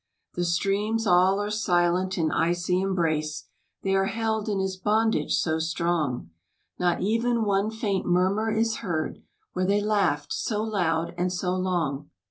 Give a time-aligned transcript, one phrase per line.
[0.33, 3.49] The streams all are silent in icy embrace,
[3.83, 6.31] They are held in his bondage so strong:
[6.79, 9.21] Not even one faint murmur is heard,
[9.53, 12.09] Where they laughed so loud and so long.